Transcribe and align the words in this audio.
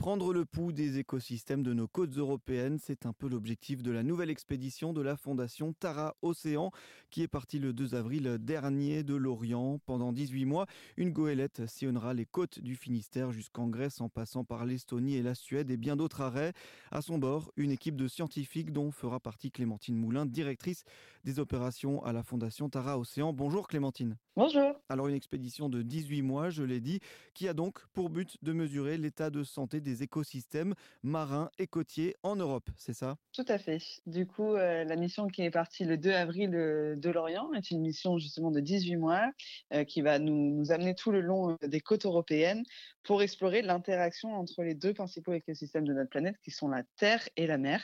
Prendre 0.00 0.32
le 0.32 0.46
pouls 0.46 0.72
des 0.72 0.98
écosystèmes 0.98 1.62
de 1.62 1.74
nos 1.74 1.86
côtes 1.86 2.16
européennes, 2.16 2.78
c'est 2.82 3.04
un 3.04 3.12
peu 3.12 3.28
l'objectif 3.28 3.82
de 3.82 3.90
la 3.90 4.02
nouvelle 4.02 4.30
expédition 4.30 4.94
de 4.94 5.02
la 5.02 5.14
Fondation 5.14 5.74
Tara 5.74 6.16
Océan 6.22 6.70
qui 7.10 7.22
est 7.22 7.28
partie 7.28 7.58
le 7.58 7.74
2 7.74 7.94
avril 7.94 8.38
dernier 8.40 9.02
de 9.02 9.14
l'Orient. 9.14 9.78
Pendant 9.84 10.12
18 10.12 10.46
mois, 10.46 10.66
une 10.96 11.10
goélette 11.10 11.66
sillonnera 11.66 12.14
les 12.14 12.24
côtes 12.24 12.60
du 12.60 12.76
Finistère 12.76 13.30
jusqu'en 13.30 13.68
Grèce 13.68 14.00
en 14.00 14.08
passant 14.08 14.42
par 14.42 14.64
l'Estonie 14.64 15.16
et 15.16 15.22
la 15.22 15.34
Suède 15.34 15.70
et 15.70 15.76
bien 15.76 15.96
d'autres 15.96 16.22
arrêts. 16.22 16.54
À 16.90 17.02
son 17.02 17.18
bord, 17.18 17.52
une 17.56 17.70
équipe 17.70 17.96
de 17.96 18.08
scientifiques 18.08 18.72
dont 18.72 18.92
fera 18.92 19.20
partie 19.20 19.50
Clémentine 19.50 19.96
Moulin, 19.96 20.24
directrice 20.24 20.84
des 21.24 21.40
opérations 21.40 22.02
à 22.04 22.14
la 22.14 22.22
Fondation 22.22 22.70
Tara 22.70 22.98
Océan. 22.98 23.34
Bonjour 23.34 23.68
Clémentine. 23.68 24.16
Bonjour. 24.36 24.74
Alors 24.88 25.08
une 25.08 25.14
expédition 25.14 25.68
de 25.68 25.82
18 25.82 26.22
mois, 26.22 26.48
je 26.48 26.62
l'ai 26.62 26.80
dit, 26.80 27.00
qui 27.34 27.48
a 27.48 27.52
donc 27.52 27.84
pour 27.92 28.08
but 28.08 28.38
de 28.42 28.52
mesurer 28.52 28.96
l'état 28.96 29.28
de 29.28 29.42
santé 29.42 29.80
des 29.80 29.89
écosystèmes 30.02 30.74
marins 31.02 31.50
et 31.58 31.66
côtiers 31.66 32.16
en 32.22 32.36
Europe, 32.36 32.68
c'est 32.76 32.94
ça? 32.94 33.16
Tout 33.32 33.44
à 33.48 33.58
fait. 33.58 33.80
Du 34.06 34.26
coup, 34.26 34.54
euh, 34.54 34.84
la 34.84 34.96
mission 34.96 35.28
qui 35.28 35.42
est 35.42 35.50
partie 35.50 35.84
le 35.84 35.96
2 35.96 36.10
avril 36.10 36.54
euh, 36.54 36.96
de 36.96 37.10
l'Orient 37.10 37.52
est 37.52 37.70
une 37.70 37.80
mission 37.80 38.18
justement 38.18 38.50
de 38.50 38.60
18 38.60 38.96
mois 38.96 39.30
euh, 39.72 39.84
qui 39.84 40.02
va 40.02 40.18
nous, 40.18 40.70
amener 40.72 40.94
tout 40.94 41.10
le 41.10 41.20
long 41.20 41.56
des 41.62 41.80
côtes 41.80 42.06
européennes 42.06 42.64
pour 43.02 43.22
explorer 43.22 43.62
l'interaction 43.62 44.34
entre 44.34 44.62
les 44.62 44.74
deux 44.74 44.94
principaux 44.94 45.32
écosystèmes 45.32 45.86
de 45.86 45.92
notre 45.92 46.10
planète 46.10 46.36
qui 46.42 46.50
sont 46.50 46.68
la 46.68 46.82
Terre 46.96 47.28
et 47.36 47.46
la 47.46 47.58
mer. 47.58 47.82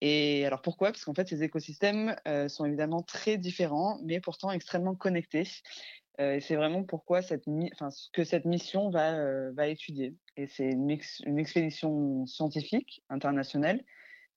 Et 0.00 0.44
alors 0.44 0.62
pourquoi? 0.62 0.90
Parce 0.90 1.04
qu'en 1.04 1.14
fait, 1.14 1.28
ces 1.28 1.44
écosystèmes 1.44 2.16
sont 2.48 2.64
évidemment 2.64 3.02
très 3.02 3.38
différents, 3.38 4.00
mais 4.02 4.20
pourtant 4.20 4.50
extrêmement 4.50 4.96
connectés. 4.96 5.46
Euh, 6.20 6.38
c'est 6.40 6.56
vraiment 6.56 6.84
pourquoi 6.84 7.22
cette, 7.22 7.44
que 8.12 8.24
cette 8.24 8.44
mission 8.44 8.90
va, 8.90 9.14
euh, 9.14 9.50
va 9.52 9.68
étudier. 9.68 10.14
Et 10.36 10.46
c'est 10.46 10.70
une, 10.70 10.90
une, 11.24 11.38
expédition 11.38 12.26
scientifique 12.26 13.02
internationale 13.08 13.82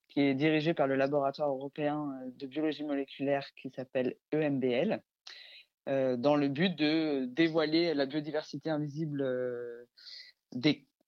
qui 0.08 0.22
est 0.22 0.36
dirigée 0.36 0.74
par 0.74 0.88
le 0.88 0.96
laboratoire 0.96 1.50
européen 1.50 2.10
de 2.38 2.48
biologie 2.48 2.84
moléculaire 2.84 3.46
qui 3.62 3.70
s'appelle 3.72 4.16
EMBL, 4.32 5.02
dans 5.88 6.36
le 6.36 6.48
but 6.48 6.76
de 6.76 7.26
dévoiler 7.26 7.94
la 7.94 8.06
biodiversité 8.06 8.70
invisible 8.70 9.24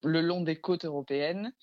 le 0.03 0.21
long 0.21 0.41
des 0.41 0.59
côtes 0.59 0.85
européennes 0.85 1.53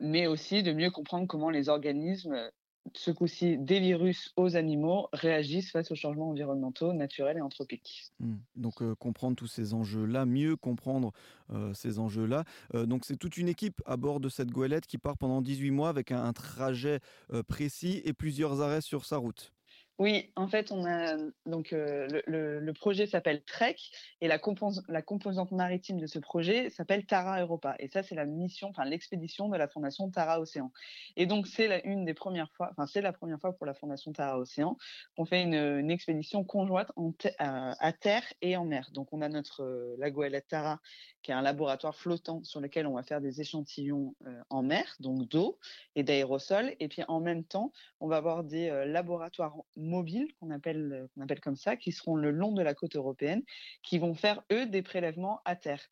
mais 0.00 0.26
aussi 0.26 0.62
de 0.62 0.72
mieux 0.72 0.90
comprendre 0.90 1.26
comment 1.26 1.50
les 1.50 1.68
organismes, 1.68 2.50
ce 2.94 3.10
coup-ci 3.10 3.58
des 3.58 3.80
virus 3.80 4.32
aux 4.36 4.56
animaux, 4.56 5.08
réagissent 5.12 5.70
face 5.70 5.90
aux 5.90 5.94
changements 5.94 6.30
environnementaux, 6.30 6.92
naturels 6.92 7.38
et 7.38 7.40
anthropiques. 7.40 8.10
Mmh. 8.20 8.34
Donc 8.56 8.94
comprendre 8.94 9.36
tous 9.36 9.46
ces 9.46 9.74
enjeux-là, 9.74 10.26
mieux 10.26 10.56
comprendre 10.56 11.12
euh, 11.52 11.74
ces 11.74 11.98
enjeux-là. 11.98 12.44
Euh, 12.74 12.86
donc 12.86 13.04
c'est 13.04 13.16
toute 13.16 13.36
une 13.36 13.48
équipe 13.48 13.82
à 13.84 13.96
bord 13.96 14.20
de 14.20 14.28
cette 14.28 14.50
goélette 14.50 14.86
qui 14.86 14.96
part 14.96 15.18
pendant 15.18 15.42
18 15.42 15.70
mois 15.70 15.88
avec 15.90 16.10
un, 16.10 16.32
trajet 16.32 17.00
euh, 17.32 17.42
précis 17.42 18.00
et 18.04 18.12
plusieurs 18.12 18.62
arrêts 18.62 18.80
sur 18.80 19.04
sa 19.04 19.18
route. 19.18 19.52
Oui, 19.98 20.32
en 20.36 20.48
fait, 20.48 20.72
on 20.72 20.84
a 20.86 21.16
donc 21.44 21.72
euh, 21.72 22.08
le, 22.26 22.72
projet 22.72 23.06
s'appelle 23.06 23.44
Trek 23.44 23.76
et 24.20 24.26
la, 24.26 24.38
compos 24.38 24.80
la, 24.88 25.02
composante 25.02 25.52
maritime 25.52 26.00
de 26.00 26.06
ce 26.06 26.18
projet 26.18 26.70
s'appelle 26.70 27.04
Tara 27.04 27.40
Europa. 27.40 27.76
Et 27.78 27.88
ça, 27.88 28.02
c'est 28.02 28.14
la 28.14 28.24
mission, 28.24 28.70
enfin 28.70 28.84
l'expédition 28.84 29.48
de 29.48 29.56
la 29.56 29.68
fondation 29.68 30.10
Tara 30.10 30.40
Océan. 30.40 30.72
Et 31.16 31.26
donc, 31.26 31.46
c'est 31.46 31.82
une 31.84 32.04
des 32.06 32.14
premières 32.14 32.50
fois, 32.52 32.70
enfin 32.72 32.86
c'est 32.86 33.02
la 33.02 33.12
première 33.12 33.38
fois 33.38 33.52
pour 33.52 33.66
la 33.66 33.74
fondation 33.74 34.12
Tara 34.12 34.38
Océan 34.38 34.76
qu'on 35.16 35.26
fait 35.26 35.42
une, 35.42 35.90
expédition 35.90 36.42
conjointe 36.42 36.90
à, 37.38 37.92
terre 37.92 38.24
et 38.40 38.56
en 38.56 38.64
mer. 38.64 38.88
Donc, 38.92 39.12
on 39.12 39.20
a 39.20 39.28
notre 39.28 39.62
euh, 39.62 40.40
Tara, 40.48 40.80
qui 41.22 41.30
est 41.30 41.34
un 41.34 41.42
laboratoire 41.42 41.94
flottant 41.94 42.42
sur 42.44 42.60
lequel 42.60 42.86
on 42.86 42.94
va 42.94 43.02
faire 43.02 43.20
des 43.20 43.40
échantillons 43.40 44.14
en 44.48 44.62
mer, 44.62 44.96
donc 45.00 45.28
d'eau 45.28 45.58
et 45.94 46.02
d'aérosols. 46.02 46.74
Et 46.80 46.88
puis 46.88 47.02
en 47.06 47.20
même 47.20 47.44
temps, 47.44 47.70
on 48.00 48.08
va 48.08 48.16
avoir 48.16 48.42
des 48.42 48.70
laboratoires 48.86 49.54
mobiles 49.82 50.32
qu'on 50.40 50.50
appelle, 50.50 51.08
qu'on 51.14 51.22
appelle 51.22 51.40
comme 51.40 51.56
ça, 51.56 51.76
qui 51.76 51.92
seront 51.92 52.16
le 52.16 52.30
long 52.30 52.52
de 52.52 52.62
la 52.62 52.74
côte 52.74 52.96
européenne, 52.96 53.42
qui 53.82 53.98
vont 53.98 54.14
faire, 54.14 54.42
eux, 54.52 54.66
des 54.66 54.82
prélèvements 54.82 55.40
à 55.44 55.56
terre. 55.56 55.82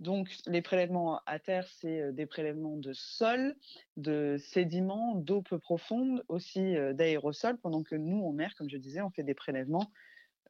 Donc, 0.00 0.34
les 0.46 0.60
prélèvements 0.60 1.20
à 1.26 1.38
terre, 1.38 1.68
c'est 1.68 2.12
des 2.12 2.26
prélèvements 2.26 2.76
de 2.76 2.92
sol, 2.92 3.54
de 3.96 4.36
sédiments, 4.38 5.14
d'eau 5.14 5.40
peu 5.40 5.58
profonde, 5.58 6.24
aussi 6.28 6.74
d'aérosols, 6.94 7.58
pendant 7.58 7.84
que 7.84 7.94
nous, 7.94 8.24
en 8.24 8.32
mer, 8.32 8.54
comme 8.56 8.68
je 8.68 8.76
disais, 8.76 9.00
on 9.02 9.10
fait 9.10 9.22
des 9.22 9.34
prélèvements 9.34 9.88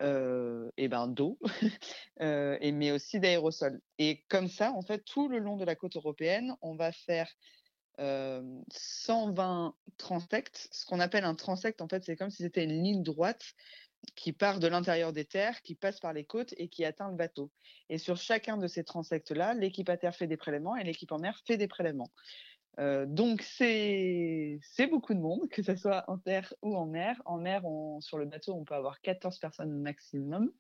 euh, 0.03 0.71
et 0.77 0.89
ben 0.89 1.07
d'eau, 1.07 1.39
euh, 2.21 2.59
mais 2.61 2.91
aussi 2.91 3.21
d'aérosols. 3.21 3.81
Et 3.99 4.25
comme 4.29 4.49
ça, 4.49 4.73
en 4.73 4.83
fait, 4.83 5.05
tout 5.05 5.29
le 5.29 5.39
long 5.39 5.57
de 5.57 5.65
la 5.65 5.77
côte 5.77 5.97
européenne, 5.97 6.55
on 6.63 6.75
va 6.75 6.91
faire 6.91 7.31
euh, 8.01 8.43
120 8.71 9.75
transects. 9.99 10.69
Ce 10.73 10.85
qu'on 10.87 11.01
appelle 11.01 11.25
un 11.25 11.35
transect, 11.35 11.81
en 11.81 11.89
fait, 11.89 12.05
c'est 12.05 12.17
comme 12.17 12.31
si 12.31 12.43
c'était 12.43 12.65
une 12.65 12.83
ligne 12.83 13.03
droite 13.03 13.55
qui 14.17 14.33
part 14.33 14.61
de 14.61 14.67
l'intérieur 14.67 15.13
des 15.13 15.25
terres, 15.25 15.63
qui 15.63 15.75
passe 15.75 16.01
par 16.01 16.13
les 16.13 16.25
côtes 16.25 16.55
et 16.59 16.69
qui 16.69 16.85
atteint 16.85 17.11
le 17.11 17.17
bateau. 17.17 17.51
Et 17.89 17.99
sur 17.99 18.17
chacun 18.17 18.57
de 18.57 18.67
ces 18.67 18.85
transects-là, 18.85 19.55
l'équipe 19.55 19.89
à 19.89 19.97
terre 19.97 20.15
fait 20.15 20.27
des 20.27 20.37
prélèvements 20.37 20.77
et 20.77 20.85
l'équipe 20.85 21.13
en 21.13 21.19
mer 21.19 21.41
fait 21.47 21.57
des 21.57 21.69
prélèvements. 21.69 22.11
Euh, 22.81 23.07
donc 23.07 23.43
c'est 23.43 24.59
beaucoup 24.91 25.15
de 25.15 25.21
monde, 25.21 25.49
que 25.49 25.63
ce 25.63 25.77
soit 25.77 26.05
en 26.09 26.19
terre 26.19 26.53
ou 26.63 26.77
en 26.77 26.87
mer. 26.87 27.21
En 27.25 27.39
mer, 27.39 27.63
sur 28.01 28.19
le 28.19 28.27
bateau, 28.27 28.55
on 28.55 28.65
peut 28.65 28.75
avoir 28.75 29.01
14 29.01 29.39
personnes 29.39 29.73
maximum. 29.81 30.51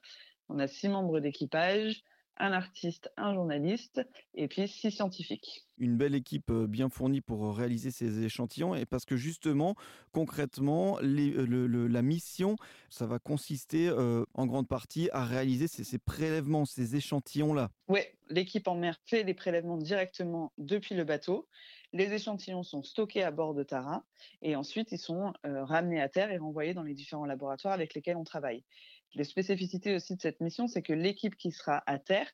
On 0.48 0.58
a 0.58 0.68
six 0.68 0.88
membres 0.88 1.20
d'équipage, 1.20 2.04
un 2.36 2.52
artiste, 2.52 3.10
un 3.16 3.34
journaliste 3.34 4.06
et 4.34 4.48
puis 4.48 4.66
six 4.68 4.90
scientifiques. 4.90 5.64
Une 5.78 5.96
belle 5.96 6.14
équipe 6.14 6.52
bien 6.52 6.88
fournie 6.88 7.20
pour 7.20 7.56
réaliser 7.56 7.90
ces 7.90 8.24
échantillons 8.24 8.74
et 8.74 8.86
parce 8.86 9.04
que 9.04 9.16
justement, 9.16 9.74
concrètement, 10.12 10.98
les, 11.00 11.30
le, 11.30 11.66
le, 11.66 11.86
la 11.86 12.02
mission, 12.02 12.56
ça 12.90 13.06
va 13.06 13.18
consister 13.18 13.88
euh, 13.88 14.24
en 14.34 14.46
grande 14.46 14.68
partie 14.68 15.08
à 15.12 15.24
réaliser 15.24 15.68
ces, 15.68 15.84
ces 15.84 15.98
prélèvements, 15.98 16.64
ces 16.64 16.96
échantillons-là. 16.96 17.70
Oui, 17.88 18.00
l'équipe 18.30 18.68
en 18.68 18.76
mer 18.76 18.96
fait 19.04 19.24
les 19.24 19.34
prélèvements 19.34 19.76
directement 19.76 20.52
depuis 20.58 20.94
le 20.94 21.04
bateau. 21.04 21.48
Les 21.92 22.12
échantillons 22.12 22.64
sont 22.64 22.82
stockés 22.82 23.22
à 23.22 23.30
bord 23.30 23.54
de 23.54 23.62
Tara 23.62 24.04
et 24.42 24.56
ensuite 24.56 24.90
ils 24.90 24.98
sont 24.98 25.32
euh, 25.46 25.64
ramenés 25.64 26.00
à 26.00 26.08
terre 26.08 26.32
et 26.32 26.38
renvoyés 26.38 26.74
dans 26.74 26.82
les 26.82 26.94
différents 26.94 27.26
laboratoires 27.26 27.74
avec 27.74 27.94
lesquels 27.94 28.16
on 28.16 28.24
travaille. 28.24 28.64
Les 29.14 29.24
spécificités 29.24 29.94
aussi 29.94 30.16
de 30.16 30.20
cette 30.20 30.40
mission, 30.40 30.66
c'est 30.66 30.82
que 30.82 30.92
l'équipe 30.92 31.36
qui 31.36 31.52
sera 31.52 31.82
à 31.86 31.98
terre 31.98 32.30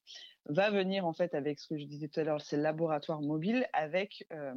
va 0.47 0.71
venir 0.71 1.07
en 1.07 1.13
fait 1.13 1.35
avec 1.35 1.61
ce 1.61 1.69
que 1.69 1.79
je 1.79 1.85
disais 1.85 2.09
tout 2.09 2.21
à 2.21 2.25
l'heure, 2.25 2.41
ces 2.41 2.57
laboratoires 2.57 3.21
mobiles 3.21 3.67
avec 3.73 4.27
euh, 4.33 4.55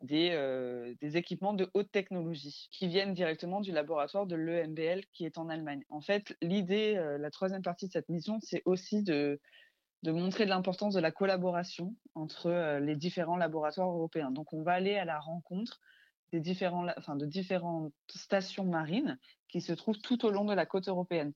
des, 0.00 0.30
euh, 0.32 0.94
des, 1.00 1.18
équipements 1.18 1.52
de 1.52 1.70
haute 1.74 1.92
technologie 1.92 2.68
qui 2.72 2.88
viennent 2.88 3.12
directement 3.12 3.60
du 3.60 3.72
laboratoire 3.72 4.26
de 4.26 4.36
l'EMBL 4.36 5.04
qui 5.12 5.26
est 5.26 5.36
en 5.36 5.50
Allemagne. 5.50 5.84
En 5.90 6.00
fait, 6.00 6.36
l'idée, 6.40 6.96
euh, 6.96 7.18
la 7.18 7.30
troisième 7.30 7.62
partie 7.62 7.86
de 7.86 7.92
cette 7.92 8.08
mission, 8.08 8.38
c'est 8.40 8.62
aussi 8.64 9.02
de 9.02 9.40
de 10.02 10.12
montrer 10.12 10.46
l'importance 10.46 10.94
de 10.94 11.00
la 11.00 11.10
collaboration 11.10 11.94
entre 12.14 12.78
les 12.78 12.96
différents 12.96 13.36
laboratoires 13.36 13.90
européens. 13.90 14.30
Donc, 14.30 14.54
on 14.54 14.62
va 14.62 14.72
aller 14.72 14.96
à 14.96 15.04
la 15.04 15.20
rencontre 15.20 15.78
des 16.32 16.40
différents, 16.40 16.86
enfin, 16.96 17.16
de 17.16 17.26
différentes 17.26 17.92
stations 18.08 18.64
marines 18.64 19.18
qui 19.48 19.60
se 19.60 19.72
trouvent 19.72 19.98
tout 19.98 20.24
au 20.24 20.30
long 20.30 20.44
de 20.44 20.54
la 20.54 20.66
côte 20.66 20.88
européenne 20.88 21.32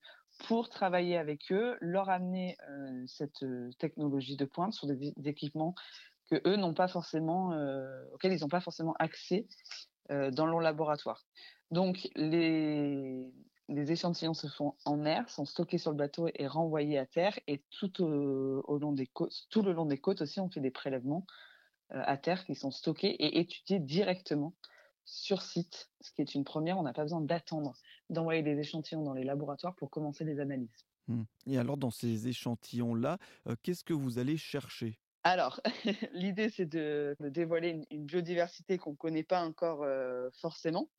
pour 0.47 0.69
travailler 0.69 1.17
avec 1.17 1.53
eux, 1.53 1.77
leur 1.81 2.11
amener 2.11 2.57
euh, 2.69 3.05
cette 3.07 3.43
euh, 3.43 3.71
technologie 3.79 4.37
de 4.37 4.45
pointe 4.45 4.73
sur 4.73 4.87
des, 4.87 5.13
équipements 5.25 5.75
que 6.31 6.41
eux 6.47 6.57
n'ont 6.57 6.75
pas 6.75 6.89
forcément, 6.89 7.53
euh, 7.53 8.05
auxquels 8.13 8.33
ils 8.33 8.41
n'ont 8.41 8.49
pas 8.49 8.61
forcément 8.61 8.95
accès 8.99 9.47
dans 10.11 10.45
leur 10.45 10.61
laboratoire. 10.61 11.25
Donc 11.71 12.11
les, 12.15 13.33
échantillons 13.71 14.35
se 14.35 14.49
font 14.49 14.75
en 14.85 14.99
mer, 14.99 15.27
sont 15.31 15.47
stockés 15.47 15.79
sur 15.79 15.93
le 15.93 15.97
bateau 15.97 16.29
et 16.35 16.47
renvoyés 16.47 16.99
à 16.99 17.07
terre. 17.07 17.39
Et 17.47 17.63
tout 17.71 17.91
le 17.99 18.63
long 18.79 18.93
des 18.93 19.97
côtes 19.97 20.21
aussi, 20.21 20.41
on 20.41 20.51
fait 20.51 20.61
des 20.61 20.71
prélèvements 20.71 21.25
à 21.89 22.19
terre 22.19 22.45
qui 22.45 22.55
sont 22.55 22.71
stockés 22.71 23.13
et 23.13 23.39
étudiés 23.41 23.79
directement 23.79 24.53
sur 25.05 25.43
site, 25.43 25.91
ce 26.01 26.13
qui 26.13 26.23
est 26.23 26.35
une 26.35 26.45
première. 26.45 26.79
On 26.79 26.83
n'a 26.83 26.93
pas 26.93 27.03
besoin 27.03 27.21
d'attendre 27.21 27.75
d'envoyer 28.11 28.43
des 28.43 28.59
échantillons 28.59 29.03
dans 29.03 29.15
les 29.15 29.25
laboratoires 29.25 29.75
pour 29.75 29.91
commencer 29.91 30.25
les 30.25 30.41
analyses. 30.41 30.85
Mmh. 31.09 31.23
Et 31.47 31.59
alors, 31.59 31.77
dans 31.77 31.91
ces 31.91 32.29
échantillons-là, 32.29 33.19
euh, 33.47 33.57
qu'est-ce 33.63 33.85
que 33.85 33.93
vous 33.93 34.19
allez 34.19 34.37
chercher? 34.37 34.99
Alors, 35.25 35.61
l'idée, 36.13 36.51
c'est 36.51 36.67
de, 36.67 37.17
de, 37.19 37.29
dévoiler 37.31 37.71
une, 37.71 37.87
une 37.91 38.05
biodiversité 38.05 38.79
qu'on 38.79 38.91
ne 38.91 38.97
connaît 38.97 39.23
pas 39.23 39.43
encore 39.43 39.83
euh, 39.83 40.29
forcément. 40.41 40.91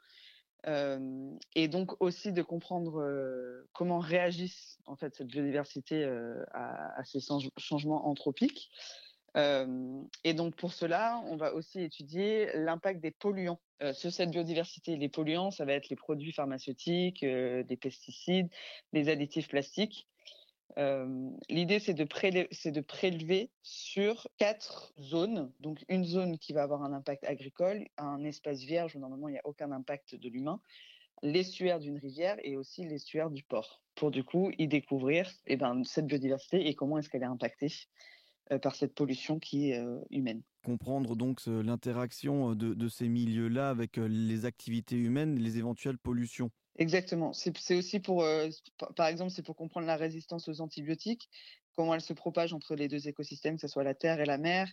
Euh, 0.68 1.30
et 1.54 1.68
donc 1.68 2.02
aussi 2.02 2.32
de 2.32 2.42
comprendre 2.42 3.00
euh, 3.00 3.70
comment 3.72 4.00
réagissent 4.00 4.80
en 4.88 4.96
fait 4.96 5.14
cette 5.14 5.28
biodiversité 5.28 6.04
à, 6.52 7.00
à, 7.00 7.04
ces 7.04 7.20
changements 7.58 8.08
anthropiques. 8.08 8.72
Euh, 9.36 10.02
et 10.24 10.34
donc 10.34 10.56
pour 10.56 10.74
cela, 10.74 11.22
on 11.28 11.36
va 11.36 11.54
aussi 11.54 11.82
étudier 11.82 12.50
l'impact 12.54 13.02
des 13.02 13.12
polluants 13.12 13.60
euh, 13.82 13.94
sur 13.94 14.12
cette 14.12 14.32
biodiversité. 14.32 14.96
Les 14.96 15.10
polluants, 15.10 15.52
ça 15.52 15.66
va 15.66 15.74
être 15.74 15.90
les 15.90 15.96
produits 15.96 16.32
pharmaceutiques, 16.32 17.24
des 17.24 17.78
pesticides, 17.78 18.50
des 18.94 19.10
additifs 19.10 19.48
plastiques. 19.48 20.08
L'idée, 21.50 21.80
c'est 21.80 21.94
de, 21.94 22.04
de, 22.04 22.82
prélever 22.82 23.50
sur 23.64 24.28
quatre 24.38 24.94
zones. 25.00 25.52
Donc, 25.62 25.86
une 25.88 26.04
zone 26.04 26.38
qui 26.38 26.52
va 26.52 26.64
avoir 26.64 26.84
un 26.84 26.92
impact 26.92 27.24
agricole, 27.24 27.88
un 27.98 28.24
espace 28.26 28.60
vierge 28.60 28.96
où 28.96 29.00
normalement 29.00 29.30
il 29.30 29.34
n'y 29.34 29.38
a 29.38 29.46
aucun 29.46 29.72
impact 29.72 30.16
de 30.16 30.28
l'humain, 30.28 30.60
l'estuaire 31.22 31.80
d'une 31.80 31.98
rivière 31.98 32.38
et 32.44 32.56
aussi 32.56 32.86
l'estuaire 32.86 33.30
du 33.30 33.44
port, 33.44 33.82
pour 33.96 34.12
du 34.12 34.24
coup 34.24 34.52
y 34.58 34.68
découvrir 34.68 35.32
eh 35.48 35.56
ben, 35.56 35.84
cette 35.84 36.08
biodiversité 36.08 36.68
et 36.68 36.76
comment 36.76 36.98
est-ce 36.98 37.10
qu'elle 37.10 37.24
est 37.24 37.26
impactée 37.26 37.72
par 38.62 38.76
cette 38.76 38.94
pollution 38.94 39.40
qui 39.40 39.72
est 39.72 39.84
humaine. 40.12 40.42
Comprendre 40.64 41.16
donc 41.16 41.42
l'interaction 41.46 42.56
de, 42.56 42.74
de, 42.74 42.88
ces 42.88 43.08
milieux-là 43.08 43.70
avec 43.70 43.98
les 43.98 44.46
activités 44.46 44.96
humaines, 44.96 45.40
les 45.40 45.58
éventuelles 45.58 45.98
pollutions. 45.98 46.52
Exactement. 46.78 47.32
C'est 47.34 47.76
aussi 47.76 48.00
pour, 48.00 48.24
euh, 48.24 48.50
par 48.96 49.08
exemple, 49.08 49.32
c'est 49.32 49.46
pour 49.46 49.56
comprendre 49.56 49.88
la 49.88 49.96
résistance 49.96 50.50
aux 50.50 50.60
antibiotiques, 50.60 51.30
comment 51.76 51.94
elle 51.94 52.02
se 52.02 52.14
propage 52.14 52.54
entre 52.54 52.76
les 52.76 52.88
deux 52.90 53.08
écosystèmes, 53.08 53.56
que 53.56 53.62
ce 53.62 53.68
soit 53.68 53.84
la 53.84 53.94
terre 53.94 54.20
et 54.20 54.26
la 54.26 54.38
mer. 54.38 54.70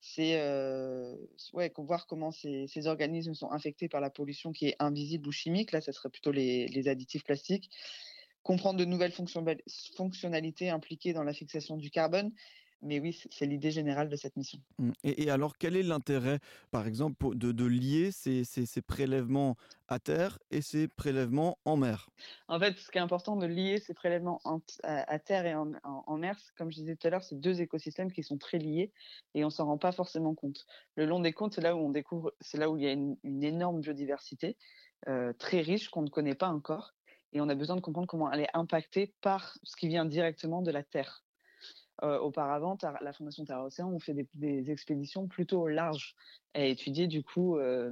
C'est 0.00 0.38
euh, 0.38 1.16
ouais, 1.54 1.72
voir 1.78 2.06
comment 2.06 2.30
ces, 2.30 2.66
ces, 2.68 2.86
organismes 2.86 3.32
sont 3.32 3.50
infectés 3.50 3.88
par 3.88 4.02
la 4.02 4.10
pollution 4.10 4.52
qui 4.52 4.66
est 4.66 4.76
invisible 4.78 5.28
ou 5.28 5.32
chimique. 5.32 5.72
Là, 5.72 5.80
ce 5.80 5.92
serait 5.92 6.10
plutôt 6.10 6.30
les, 6.30 6.68
les 6.68 6.88
additifs 6.88 7.24
plastiques. 7.24 7.70
Comprendre 8.42 8.78
de 8.78 8.84
nouvelles 8.84 9.14
fonctionnalités 9.96 10.68
impliquées 10.68 11.14
dans 11.14 11.24
la 11.24 11.32
fixation 11.32 11.78
du 11.78 11.90
carbone 11.90 12.32
mais 12.82 13.00
oui, 13.00 13.18
c'est 13.30 13.46
l'idée 13.46 13.70
générale 13.70 14.08
de 14.08 14.16
cette 14.16 14.36
mission. 14.36 14.58
Mmh. 14.78 14.92
Et, 15.04 15.30
alors, 15.30 15.56
quel 15.58 15.76
est 15.76 15.82
l'intérêt, 15.82 16.38
par 16.70 16.86
exemple, 16.86 17.34
de, 17.34 17.66
lier 17.66 18.10
ces, 18.12 18.44
prélèvements 18.82 19.56
à 19.88 19.98
terre 19.98 20.38
et 20.50 20.62
ces 20.62 20.88
prélèvements 20.88 21.58
en 21.64 21.76
mer? 21.76 22.08
En 22.48 22.58
fait, 22.58 22.76
ce 22.78 22.90
qui 22.90 22.98
est 22.98 23.00
important 23.00 23.36
de 23.36 23.46
lier 23.46 23.78
ces 23.78 23.94
prélèvements 23.94 24.40
à, 24.82 25.18
terre 25.18 25.46
et 25.46 25.54
en, 25.54 26.16
mer, 26.16 26.38
comme 26.56 26.70
je 26.70 26.76
disais 26.76 26.96
tout 26.96 27.06
à 27.06 27.10
l'heure, 27.10 27.24
c'est 27.24 27.40
deux 27.40 27.60
écosystèmes 27.60 28.12
qui 28.12 28.22
sont 28.22 28.38
très 28.38 28.58
liés 28.58 28.92
et 29.34 29.44
on 29.44 29.50
s'en 29.50 29.66
rend 29.66 29.78
pas 29.78 29.92
forcément 29.92 30.34
compte. 30.34 30.66
Le 30.96 31.06
long 31.06 31.20
des 31.20 31.32
côtes, 31.32 31.54
c'est 31.54 31.60
là 31.60 31.74
où 31.74 31.78
on 31.78 31.90
découvre, 31.90 32.34
c'est 32.40 32.58
là 32.58 32.70
où 32.70 32.76
il 32.76 32.84
y 32.84 32.88
a 32.88 32.92
une, 32.92 33.16
énorme 33.24 33.80
biodiversité 33.80 34.56
euh, 35.08 35.32
très 35.32 35.60
riche 35.60 35.88
qu'on 35.88 36.02
ne 36.02 36.08
connaît 36.08 36.34
pas 36.34 36.48
encore. 36.48 36.94
Et 37.32 37.40
on 37.40 37.48
a 37.48 37.54
besoin 37.54 37.76
de 37.76 37.80
comprendre 37.80 38.06
comment 38.06 38.30
elle 38.32 38.40
est 38.40 38.50
impactée 38.54 39.14
par 39.20 39.58
ce 39.62 39.76
qui 39.76 39.88
vient 39.88 40.04
directement 40.04 40.62
de 40.62 40.70
la 40.70 40.82
terre. 40.82 41.25
Euh, 42.02 42.18
auparavant, 42.18 42.76
la 43.00 43.12
Fondation 43.12 43.44
Terra 43.44 43.64
Océan, 43.64 43.90
on 43.90 43.98
fait 43.98 44.14
des, 44.34 44.70
expéditions 44.70 45.28
plutôt 45.28 45.62
au 45.62 45.68
large 45.68 46.14
et 46.54 46.70
étudier 46.70 47.06
du 47.06 47.22
coup 47.22 47.56
euh, 47.56 47.90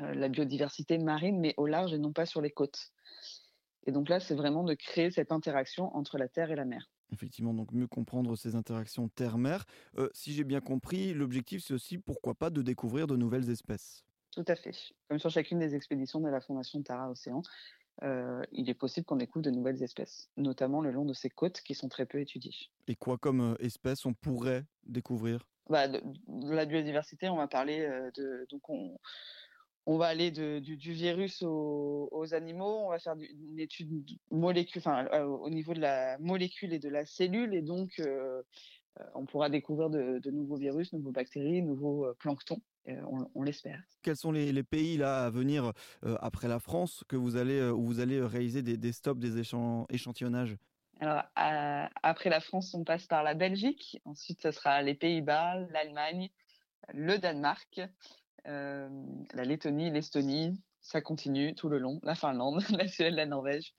euh, 0.00 0.14
la 0.14 0.28
biodiversité 0.28 0.98
marine, 0.98 1.38
mais 1.38 1.54
au 1.56 1.66
large 1.66 1.92
et 1.92 1.98
non 1.98 2.12
pas 2.12 2.26
sur 2.26 2.40
les 2.40 2.50
côtes. 2.50 2.90
Et 3.86 3.92
donc 3.92 4.08
là, 4.08 4.18
c'est 4.18 4.34
vraiment 4.34 4.64
de 4.64 4.74
créer 4.74 5.12
cette 5.12 5.30
interaction 5.30 5.94
entre 5.96 6.18
la 6.18 6.26
terre 6.26 6.50
et 6.50 6.56
la 6.56 6.64
mer. 6.64 6.90
Effectivement, 7.12 7.54
donc 7.54 7.70
mieux 7.70 7.86
comprendre 7.86 8.34
ces 8.34 8.56
interactions 8.56 9.08
terre-mer. 9.08 9.64
si 10.12 10.32
j'ai 10.32 10.42
bien 10.42 10.60
compris, 10.60 11.14
l'objectif, 11.14 11.62
c'est 11.62 11.74
aussi, 11.74 11.98
pourquoi 11.98 12.34
pas, 12.34 12.50
de 12.50 12.62
découvrir 12.62 13.06
de 13.06 13.14
nouvelles 13.14 13.48
espèces. 13.48 14.04
Tout 14.32 14.44
à 14.48 14.56
fait. 14.56 14.76
Comme 15.08 15.20
sur 15.20 15.30
chacune 15.30 15.60
des 15.60 15.76
expéditions 15.76 16.20
de 16.20 16.28
la 16.28 16.40
Fondation 16.40 16.82
Tara 16.82 17.08
Océan, 17.08 17.42
euh, 18.02 18.44
il 18.52 18.68
est 18.68 18.74
possible 18.74 19.06
qu'on 19.06 19.16
découvre 19.16 19.44
de 19.44 19.50
nouvelles 19.50 19.82
espèces, 19.82 20.28
notamment 20.36 20.80
le 20.82 20.90
long 20.90 21.04
de 21.04 21.14
ces 21.14 21.30
côtes 21.30 21.60
qui 21.62 21.74
sont 21.74 21.88
très 21.88 22.04
peu 22.04 22.20
étudiées. 22.20 22.54
Et 22.88 22.94
quoi 22.94 23.16
comme 23.16 23.40
euh, 23.40 23.54
espèces 23.58 24.04
on 24.04 24.12
pourrait 24.12 24.64
découvrir? 24.84 25.48
Bah, 25.70 25.88
de, 25.88 26.00
la 26.28 26.66
biodiversité, 26.66 27.28
on 27.28 27.36
va 27.36 27.48
parler 27.48 27.80
euh, 27.80 28.10
de. 28.16 28.46
Donc 28.50 28.68
on, 28.68 28.98
on 29.86 29.96
va 29.96 30.06
aller 30.06 30.30
de, 30.30 30.58
du, 30.58 30.92
virus 30.92 31.42
aux, 31.42 32.34
animaux, 32.34 32.86
on 32.86 32.90
va 32.90 32.98
faire 32.98 33.14
une 33.14 33.58
étude 33.58 34.04
molécule, 34.30 34.82
enfin, 34.84 35.06
au 35.22 35.48
niveau 35.48 35.74
de 35.74 35.80
la 35.80 36.18
molécule 36.18 36.72
et 36.72 36.80
de 36.80 36.88
la 36.88 37.06
cellule, 37.06 37.54
et 37.54 37.62
donc 37.62 38.02
on 39.14 39.26
pourra 39.26 39.48
découvrir 39.48 39.88
de, 39.88 40.18
de, 40.18 40.30
nouveaux 40.32 40.56
virus, 40.56 40.92
nouveaux 40.92 41.12
bactéries, 41.12 41.62
nouveaux 41.62 42.12
planctons 42.18 42.60
on, 43.34 43.42
l'espère. 43.42 43.82
Quels 44.02 44.16
sont 44.16 44.32
les, 44.32 44.62
pays 44.62 44.96
là 44.96 45.26
à 45.26 45.30
venir 45.30 45.72
après 46.20 46.48
la 46.48 46.58
France 46.58 47.04
que 47.08 47.16
vous 47.16 47.36
allez, 47.36 47.62
où 47.62 47.84
vous 47.84 48.00
allez 48.00 48.20
réaliser 48.20 48.62
des, 48.62 48.92
stops, 48.92 49.20
des 49.20 49.40
échantillonnages? 49.90 50.56
Alors, 51.00 51.24
après 52.02 52.30
la 52.30 52.40
France, 52.40 52.72
on 52.74 52.84
passe 52.84 53.06
par 53.06 53.22
la 53.22 53.34
Belgique. 53.34 54.00
Ensuite, 54.04 54.42
ce 54.42 54.50
sera 54.50 54.80
les 54.82 54.94
Pays-Bas, 54.94 55.58
l'Allemagne, 55.70 56.30
le 56.94 57.18
Danemark, 57.18 57.80
euh, 58.46 58.88
la 59.34 59.44
Lettonie, 59.44 59.90
l'Estonie. 59.90 60.58
Ça 60.80 61.00
continue 61.00 61.54
tout 61.54 61.68
le 61.68 61.78
long. 61.78 62.00
La 62.02 62.14
Finlande, 62.14 62.62
la 62.70 62.88
Suède, 62.88 63.14
la 63.14 63.26
Norvège. 63.26 63.74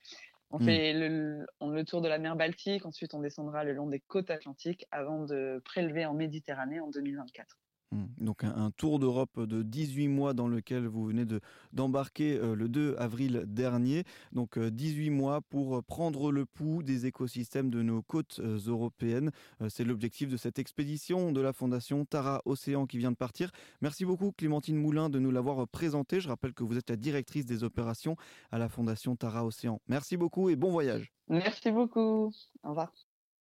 On 0.51 0.60
hmm. 0.60 0.65
fait 0.65 0.94
le, 0.94 1.83
tour 1.86 2.01
de 2.01 2.07
la 2.07 2.19
mer 2.19 2.36
Baltique. 2.36 2.86
Ensuite, 2.86 3.13
on 3.13 3.19
descendra 3.19 3.63
le 3.63 3.74
long 3.74 3.88
des 3.88 4.00
côtes 4.00 4.30
atlantiques 4.30 4.86
avant 4.92 5.25
de 5.25 5.62
prélever 5.65 6.06
en 6.06 6.13
Méditerranée 6.13 6.80
en 6.80 6.89
2024. 6.89 7.57
Mmh. 7.92 8.06
Donc 8.19 8.44
un, 8.44 8.69
tour 8.72 9.00
d'Europe 9.00 9.39
de 9.39 9.63
18 9.63 10.10
mois 10.10 10.34
dans 10.34 10.48
lequel 10.48 10.88
vous 10.88 11.06
venez 11.06 11.25
de, 11.25 11.39
d'embarquer 11.72 12.38
euh, 12.38 12.54
le 12.54 12.68
2 12.68 12.95
avril 12.98 13.45
dernier. 13.48 14.04
Donc 14.34 14.60
18 14.60 15.07
euh, 15.07 15.12
mois 15.12 15.42
pour 15.42 15.84
prendre 15.84 16.31
le 16.31 16.45
pouls 16.45 16.84
des 16.84 17.06
écosystèmes 17.06 17.69
de 17.69 17.81
nos 17.81 18.01
côtes 18.01 18.39
euh, 18.39 18.57
européennes. 18.68 19.31
c'est 19.69 19.86
l'objectif 19.86 20.30
de 20.30 20.38
cette 20.38 20.60
expédition 20.60 21.31
de 21.31 21.39
la 21.39 21.54
Fondation 21.54 22.04
Tara 22.06 22.42
Océan 22.45 22.86
qui 22.86 22.98
vient 22.98 23.12
de 23.12 23.18
partir. 23.18 23.51
Merci 23.81 24.04
beaucoup 24.04 24.31
Clémentine 24.34 24.78
Moulin 24.78 25.10
de 25.10 25.19
nous 25.19 25.31
l'avoir 25.31 25.68
présenté. 25.68 26.19
Je 26.19 26.28
rappelle 26.28 26.54
que 26.54 26.63
vous 26.63 26.78
êtes 26.78 26.89
la 26.89 26.98
directrice 26.98 27.45
des 27.45 27.63
opérations 27.63 28.18
à 28.51 28.57
la 28.57 28.68
Fondation 28.68 29.16
Tara 29.16 29.45
Océan. 29.45 29.81
Merci 29.88 30.18
beaucoup 30.18 30.50
et 30.50 30.56
bon 30.56 30.72
voyage. 30.72 31.13
Merci 31.30 31.72
beaucoup. 31.72 32.31
Au 32.63 32.69
revoir. 32.69 32.92